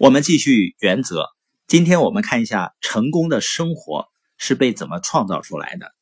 [0.00, 1.26] 我们继续原则。
[1.66, 4.06] 今天我们看一下成功的生活
[4.38, 5.92] 是被怎么创造出来的。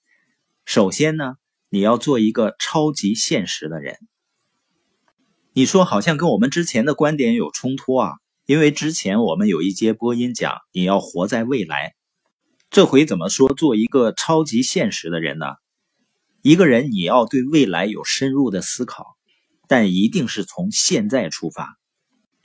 [0.64, 1.34] 首先呢，
[1.68, 3.96] 你要做一个超级现实的人。
[5.52, 8.12] 你说好像跟我们之前的观点有冲突啊？
[8.46, 11.96] 因为之前我们有一节播音讲你要活在未来，
[12.70, 15.46] 这回怎么说做一个超级现实的人呢？
[16.42, 19.16] 一个人你要对未来有深入的思考，
[19.66, 21.76] 但一定是从现在出发。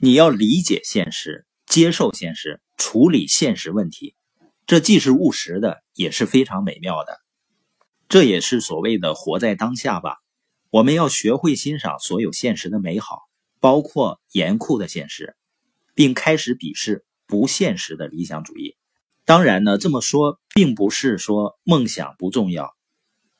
[0.04, 4.14] 你要理解现实，接受现实，处理现实问题，
[4.66, 7.16] 这既是务实的，也是非常美妙的。
[8.06, 10.18] 这也是所谓的活在当下吧。
[10.68, 13.20] 我们要学会欣赏所有现实的美好，
[13.60, 15.36] 包括严酷的现实，
[15.94, 18.76] 并开始鄙视不现实的理想主义。
[19.24, 22.74] 当然呢，这么说并不是说梦想不重要。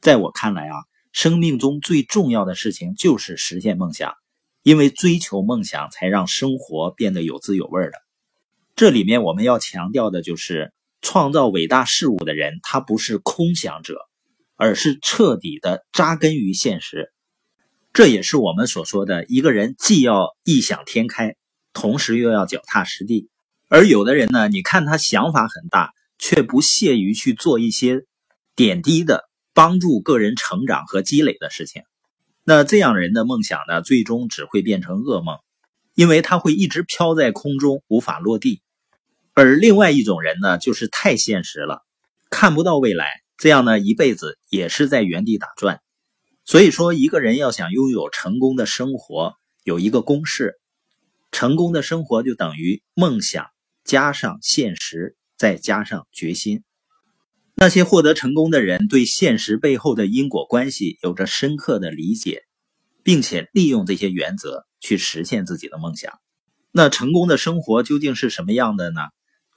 [0.00, 0.76] 在我看来啊，
[1.12, 4.14] 生命中最重要的事情就是实现梦想。
[4.64, 7.92] 因为追求梦想，才让生活变得有滋有味的。
[8.74, 13.98] 这里面我们要强调的就是，创造伟大事物的人，他不是空想者，
[14.56, 17.12] 而是彻底的扎根于现实。
[17.92, 21.36] 这也是我们所说的，一个人既要异想天开，
[21.74, 23.28] 同时又要脚踏实地。
[23.68, 28.06] 而有的人呢，你看他想法很大，却不屑于去做一些
[28.56, 31.82] 点滴的帮助个人成长和积累的事情。
[32.46, 35.38] 那这样人的梦想呢，最终只会变成噩梦，
[35.94, 38.60] 因为他会一直飘在空中，无法落地。
[39.32, 41.82] 而另外一种人呢，就是太现实了，
[42.28, 43.06] 看不到未来，
[43.38, 45.80] 这样呢，一辈子也是在原地打转。
[46.44, 50.60] 所以说，一个人要想拥有成功的生活，有一个公式：
[51.32, 53.46] 成功的生活就等于梦想
[53.84, 56.62] 加上现实，再加上决心。
[57.56, 62.42] 那些获得成功的人，对现实背后的因果关系有着深刻的理解，
[63.04, 66.18] 并且利用这些原则去实现自己的梦想。
[66.72, 69.00] 那成功的生活究竟是什么样的呢？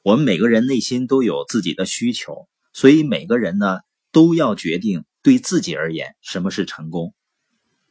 [0.04, 3.80] 我们每个人内心都有自己的需求，所以每个人呢
[4.12, 7.16] 都要决定对自己而言什么是成功。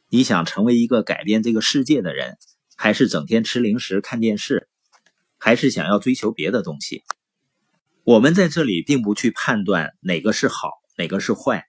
[0.09, 2.37] 你想成为一个改变这个世界的人，
[2.77, 4.69] 还是整天吃零食看电视，
[5.37, 7.03] 还是想要追求别的东西？
[8.07, 11.65] 我们在这里并不去判断哪个是好，哪个是坏，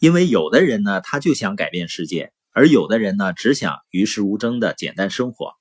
[0.00, 5.52] 因为有的人呢，他就想改变世界，而有的人呢，只想与世无争的简单生活。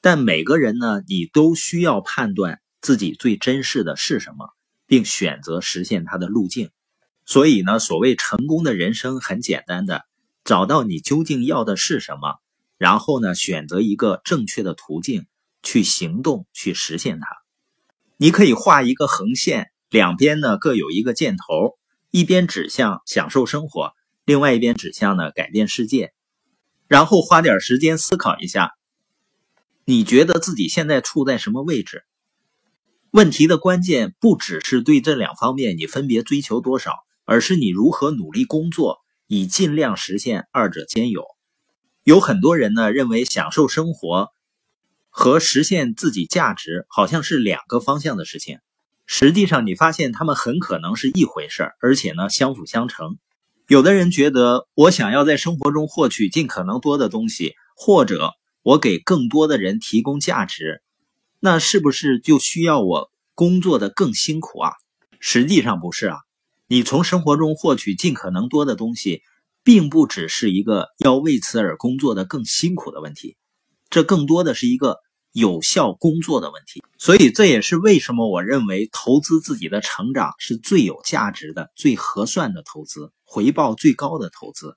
[0.00, 4.48] 但每个人呢，你都需要判断自己最珍视的是什么，
[4.88, 6.70] 并选择实现它的路径。
[7.24, 10.02] 所以呢，所谓成功的人生很简单的，
[10.42, 12.40] 找到你究竟要的是什么，
[12.78, 15.26] 然后呢，选择一个正确的途径
[15.62, 17.43] 去行动，去实现它。
[18.24, 21.76] 你可以画一个横线，两边呢各有一个箭头，
[22.10, 23.92] 一边指向享受生活，
[24.24, 26.14] 另外一边指向呢改变世界。
[26.88, 28.70] 然后花点时间思考一下，
[29.84, 32.04] 你觉得自己现在处在什么位置？
[33.10, 36.94] 问题的关键不只是对这两方面你分别追求多少，
[37.26, 41.26] 而是你如何努力工作，以尽量实现二者兼有。
[42.04, 44.30] 有很多人呢认为享受生活。
[45.16, 48.58] 和实现自己价值好像是两个方向的事情，
[49.06, 53.16] 实际上你发现他们很可能是一回事而且呢相辅相成。
[53.68, 58.32] 有的人觉得我想要在生活中获取尽可能多的东西，或者
[58.64, 60.82] 我给更多的人提供价值，
[61.38, 64.72] 那是不是就需要我工作的更辛苦啊？
[65.20, 66.16] 实际上不是啊，
[66.66, 69.22] 你从生活中获取尽可能多的东西，
[69.62, 73.36] 并不只是一个要为此而工作的更辛苦的问题，
[73.90, 75.03] 这更多的是一个。
[75.34, 84.76] 有效工作的问题，所以这也是为什么我认为投资自己的成长是最有价值的、最合算的投资，回报最高的投资。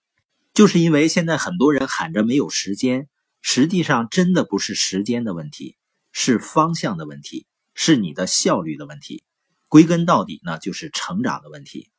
[0.56, 3.07] 就是因为现在很多人喊着没有时间，
[3.40, 5.75] 实际上真的不是时间的问题，
[6.12, 9.23] 是方向的问题，是你的效率的问题。
[9.67, 11.91] 归根到底呢，就是成长的问题。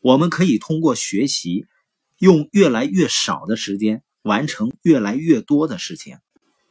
[0.00, 1.66] 我们可以通过学习，
[2.16, 6.16] 用越来越少的时间完成越来越多的事情。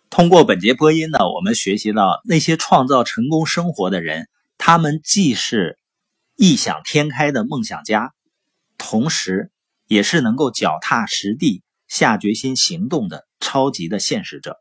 [0.09, 5.77] 通过本节播音呢，我们学习到那些创造成功生活的人，他们既是
[6.35, 8.13] 异想天开的梦想家，
[8.77, 9.51] 同时
[9.85, 14.57] 也是能够脚踏实地、下决心行动的超级的现实者。